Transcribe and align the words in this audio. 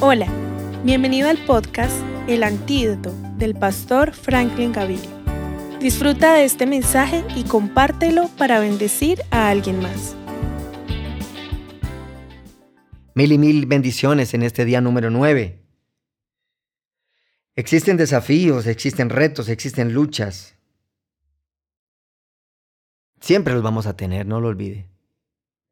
Hola, 0.00 0.26
bienvenido 0.84 1.28
al 1.28 1.38
podcast 1.46 1.94
El 2.26 2.42
Antídoto 2.42 3.14
del 3.36 3.54
pastor 3.54 4.12
Franklin 4.12 4.72
Gaviria. 4.72 5.10
Disfruta 5.80 6.34
de 6.34 6.44
este 6.44 6.66
mensaje 6.66 7.24
y 7.36 7.44
compártelo 7.44 8.28
para 8.38 8.60
bendecir 8.60 9.22
a 9.30 9.48
alguien 9.50 9.80
más. 9.80 10.16
Mil 13.14 13.32
y 13.32 13.38
mil 13.38 13.66
bendiciones 13.66 14.34
en 14.34 14.42
este 14.42 14.64
día 14.64 14.80
número 14.80 15.10
9. 15.10 15.62
Existen 17.54 17.96
desafíos, 17.96 18.66
existen 18.66 19.10
retos, 19.10 19.48
existen 19.48 19.92
luchas. 19.92 20.56
Siempre 23.20 23.54
los 23.54 23.62
vamos 23.62 23.86
a 23.86 23.96
tener, 23.96 24.26
no 24.26 24.40
lo 24.40 24.48
olvide. 24.48 24.88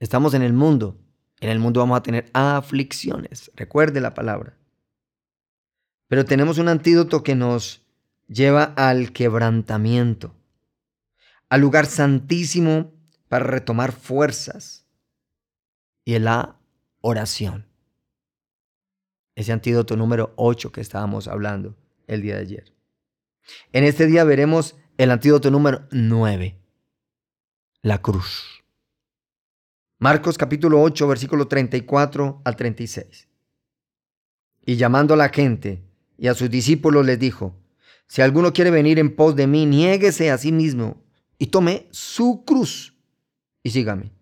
Estamos 0.00 0.34
en 0.34 0.42
el 0.42 0.52
mundo 0.52 1.03
en 1.44 1.50
el 1.50 1.58
mundo 1.58 1.80
vamos 1.80 1.98
a 1.98 2.02
tener 2.02 2.30
aflicciones. 2.32 3.52
Recuerde 3.54 4.00
la 4.00 4.14
palabra. 4.14 4.56
Pero 6.08 6.24
tenemos 6.24 6.56
un 6.56 6.68
antídoto 6.68 7.22
que 7.22 7.34
nos 7.34 7.82
lleva 8.28 8.72
al 8.76 9.12
quebrantamiento, 9.12 10.34
al 11.50 11.60
lugar 11.60 11.84
santísimo 11.84 12.94
para 13.28 13.44
retomar 13.44 13.92
fuerzas 13.92 14.86
y 16.06 16.14
en 16.14 16.24
la 16.24 16.56
oración. 17.02 17.66
Ese 19.34 19.52
antídoto 19.52 19.96
número 19.96 20.32
8 20.36 20.72
que 20.72 20.80
estábamos 20.80 21.28
hablando 21.28 21.76
el 22.06 22.22
día 22.22 22.36
de 22.36 22.40
ayer. 22.40 22.72
En 23.74 23.84
este 23.84 24.06
día 24.06 24.24
veremos 24.24 24.76
el 24.96 25.10
antídoto 25.10 25.50
número 25.50 25.86
9, 25.90 26.58
la 27.82 28.00
cruz. 28.00 28.53
Marcos 29.98 30.36
capítulo 30.36 30.82
8, 30.82 31.06
versículo 31.08 31.48
34 31.48 32.42
al 32.44 32.56
36. 32.56 33.28
Y 34.66 34.76
llamando 34.76 35.14
a 35.14 35.16
la 35.16 35.28
gente 35.28 35.82
y 36.18 36.28
a 36.28 36.34
sus 36.34 36.50
discípulos 36.50 37.06
les 37.06 37.18
dijo, 37.18 37.54
si 38.06 38.22
alguno 38.22 38.52
quiere 38.52 38.70
venir 38.70 38.98
en 38.98 39.14
pos 39.14 39.36
de 39.36 39.46
mí, 39.46 39.66
niéguese 39.66 40.30
a 40.30 40.38
sí 40.38 40.52
mismo 40.52 41.02
y 41.38 41.46
tome 41.46 41.86
su 41.90 42.44
cruz 42.44 42.94
y 43.62 43.70
sígame. 43.70 44.12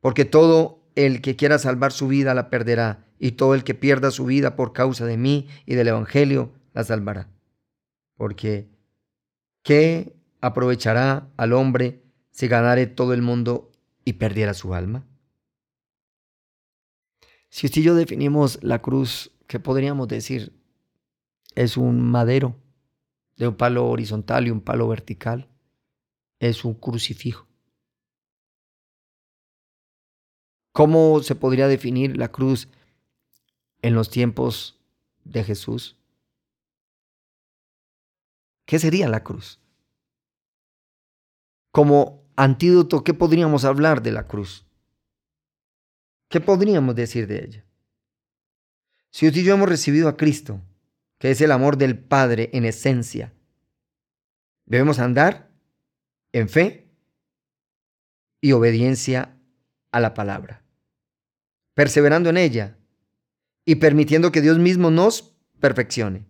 Porque 0.00 0.24
todo 0.24 0.86
el 0.94 1.20
que 1.20 1.36
quiera 1.36 1.58
salvar 1.58 1.92
su 1.92 2.08
vida 2.08 2.34
la 2.34 2.48
perderá, 2.50 3.06
y 3.18 3.32
todo 3.32 3.54
el 3.54 3.64
que 3.64 3.74
pierda 3.74 4.10
su 4.10 4.26
vida 4.26 4.56
por 4.56 4.72
causa 4.72 5.06
de 5.06 5.16
mí 5.16 5.48
y 5.64 5.74
del 5.74 5.88
Evangelio 5.88 6.52
la 6.74 6.84
salvará. 6.84 7.28
Porque, 8.16 8.68
¿qué 9.62 10.14
aprovechará 10.40 11.28
al 11.36 11.52
hombre 11.52 12.02
si 12.30 12.48
ganare 12.48 12.86
todo 12.86 13.14
el 13.14 13.22
mundo 13.22 13.72
y 14.06 14.14
perdiera 14.14 14.54
su 14.54 14.72
alma? 14.72 15.04
Si 17.50 17.66
usted 17.66 17.80
y 17.80 17.84
yo 17.84 17.94
definimos 17.94 18.62
la 18.62 18.80
cruz, 18.80 19.32
¿qué 19.48 19.58
podríamos 19.58 20.06
decir? 20.08 20.58
Es 21.54 21.76
un 21.76 22.00
madero 22.00 22.54
de 23.36 23.48
un 23.48 23.56
palo 23.56 23.88
horizontal 23.88 24.46
y 24.46 24.50
un 24.50 24.60
palo 24.60 24.86
vertical. 24.88 25.48
Es 26.38 26.64
un 26.64 26.74
crucifijo. 26.74 27.48
¿Cómo 30.72 31.22
se 31.22 31.34
podría 31.34 31.66
definir 31.66 32.16
la 32.16 32.30
cruz 32.30 32.68
en 33.82 33.94
los 33.94 34.08
tiempos 34.08 34.78
de 35.24 35.42
Jesús? 35.42 35.96
¿Qué 38.66 38.78
sería 38.78 39.08
la 39.08 39.24
cruz? 39.24 39.58
Como 41.72 42.25
antídoto, 42.36 43.02
¿qué 43.02 43.14
podríamos 43.14 43.64
hablar 43.64 44.02
de 44.02 44.12
la 44.12 44.26
cruz? 44.26 44.66
¿Qué 46.28 46.40
podríamos 46.40 46.94
decir 46.94 47.26
de 47.26 47.44
ella? 47.44 47.64
Si 49.10 49.26
usted 49.26 49.40
y 49.40 49.44
yo 49.44 49.54
hemos 49.54 49.68
recibido 49.68 50.08
a 50.08 50.16
Cristo, 50.16 50.60
que 51.18 51.30
es 51.30 51.40
el 51.40 51.50
amor 51.50 51.78
del 51.78 51.98
Padre 51.98 52.50
en 52.52 52.64
esencia, 52.64 53.32
debemos 54.66 54.98
andar 54.98 55.50
en 56.32 56.48
fe 56.48 56.90
y 58.42 58.52
obediencia 58.52 59.38
a 59.90 60.00
la 60.00 60.12
palabra, 60.12 60.62
perseverando 61.74 62.28
en 62.28 62.36
ella 62.36 62.76
y 63.64 63.76
permitiendo 63.76 64.30
que 64.32 64.42
Dios 64.42 64.58
mismo 64.58 64.90
nos 64.90 65.34
perfeccione, 65.58 66.26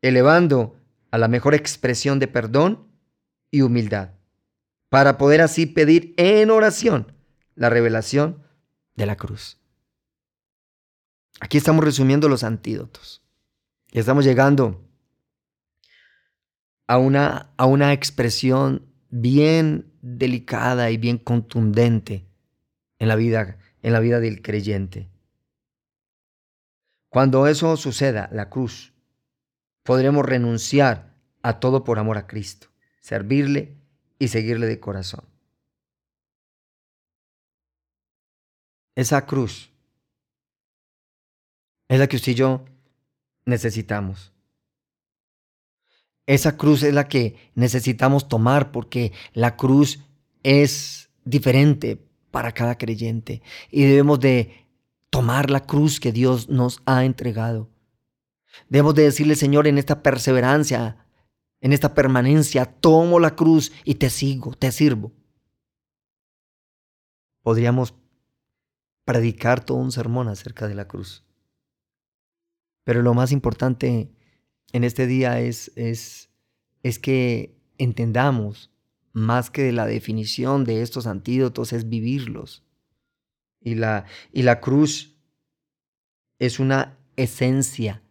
elevando 0.00 0.76
a 1.10 1.18
la 1.18 1.28
mejor 1.28 1.54
expresión 1.54 2.18
de 2.18 2.28
perdón 2.28 2.88
y 3.50 3.60
humildad, 3.60 4.17
para 4.88 5.18
poder 5.18 5.40
así 5.40 5.66
pedir 5.66 6.14
en 6.16 6.50
oración 6.50 7.12
la 7.54 7.70
revelación 7.70 8.42
de 8.94 9.06
la 9.06 9.16
cruz. 9.16 9.58
Aquí 11.40 11.58
estamos 11.58 11.84
resumiendo 11.84 12.28
los 12.28 12.42
antídotos. 12.42 13.22
Y 13.90 13.98
estamos 13.98 14.24
llegando 14.24 14.84
a 16.86 16.98
una, 16.98 17.52
a 17.56 17.66
una 17.66 17.92
expresión 17.92 18.86
bien 19.10 19.92
delicada 20.02 20.90
y 20.90 20.96
bien 20.96 21.18
contundente 21.18 22.26
en 22.98 23.08
la 23.08 23.16
vida, 23.16 23.58
en 23.82 23.92
la 23.92 24.00
vida 24.00 24.20
del 24.20 24.42
creyente. 24.42 25.08
Cuando 27.08 27.46
eso 27.46 27.76
suceda, 27.76 28.28
la 28.32 28.50
cruz, 28.50 28.92
podremos 29.82 30.26
renunciar 30.26 31.14
a 31.42 31.60
todo 31.60 31.84
por 31.84 31.98
amor 31.98 32.18
a 32.18 32.26
Cristo, 32.26 32.68
servirle 33.00 33.78
y 34.18 34.28
seguirle 34.28 34.66
de 34.66 34.80
corazón. 34.80 35.24
Esa 38.94 39.26
cruz 39.26 39.70
es 41.88 41.98
la 41.98 42.06
que 42.08 42.16
usted 42.16 42.32
y 42.32 42.34
yo 42.34 42.64
necesitamos. 43.44 44.32
Esa 46.26 46.56
cruz 46.56 46.82
es 46.82 46.92
la 46.92 47.08
que 47.08 47.50
necesitamos 47.54 48.28
tomar 48.28 48.70
porque 48.70 49.12
la 49.32 49.56
cruz 49.56 50.00
es 50.42 51.08
diferente 51.24 51.98
para 52.30 52.52
cada 52.52 52.76
creyente 52.76 53.42
y 53.70 53.84
debemos 53.84 54.20
de 54.20 54.66
tomar 55.10 55.50
la 55.50 55.60
cruz 55.64 56.00
que 56.00 56.12
Dios 56.12 56.48
nos 56.48 56.82
ha 56.84 57.04
entregado. 57.04 57.70
Debemos 58.68 58.94
de 58.94 59.04
decirle, 59.04 59.36
Señor, 59.36 59.66
en 59.66 59.78
esta 59.78 60.02
perseverancia, 60.02 61.06
en 61.60 61.72
esta 61.72 61.94
permanencia, 61.94 62.66
tomo 62.66 63.18
la 63.18 63.34
cruz 63.34 63.72
y 63.84 63.96
te 63.96 64.10
sigo, 64.10 64.54
te 64.54 64.70
sirvo. 64.72 65.12
Podríamos 67.42 67.94
predicar 69.04 69.64
todo 69.64 69.78
un 69.78 69.92
sermón 69.92 70.28
acerca 70.28 70.68
de 70.68 70.74
la 70.74 70.86
cruz. 70.86 71.24
Pero 72.84 73.02
lo 73.02 73.14
más 73.14 73.32
importante 73.32 74.10
en 74.72 74.84
este 74.84 75.06
día 75.06 75.40
es, 75.40 75.72
es, 75.76 76.30
es 76.82 76.98
que 76.98 77.58
entendamos 77.78 78.70
más 79.12 79.50
que 79.50 79.72
la 79.72 79.86
definición 79.86 80.64
de 80.64 80.82
estos 80.82 81.06
antídotos, 81.06 81.72
es 81.72 81.88
vivirlos. 81.88 82.64
Y 83.60 83.74
la, 83.74 84.04
y 84.32 84.42
la 84.42 84.60
cruz 84.60 85.16
es 86.38 86.60
una 86.60 86.98
esencia 87.16 88.02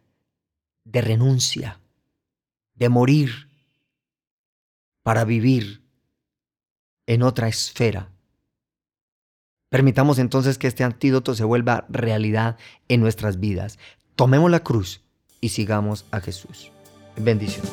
de 0.84 1.00
renuncia, 1.00 1.80
de 2.78 2.88
morir 2.88 3.48
para 5.02 5.24
vivir 5.24 5.82
en 7.06 7.22
otra 7.22 7.48
esfera 7.48 8.10
Permitamos 9.70 10.18
entonces 10.18 10.56
que 10.56 10.66
este 10.66 10.82
antídoto 10.82 11.34
se 11.34 11.44
vuelva 11.44 11.84
realidad 11.90 12.56
en 12.88 13.00
nuestras 13.00 13.38
vidas. 13.38 13.78
Tomemos 14.16 14.50
la 14.50 14.60
cruz 14.60 15.02
y 15.42 15.50
sigamos 15.50 16.06
a 16.10 16.20
Jesús. 16.20 16.72
Bendición. 17.16 17.66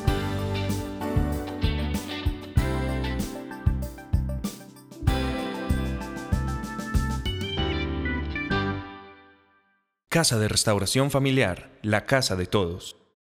Casa 10.10 10.38
de 10.38 10.48
Restauración 10.48 11.10
Familiar, 11.10 11.70
la 11.82 12.04
casa 12.04 12.36
de 12.36 12.46
todos. 12.46 12.96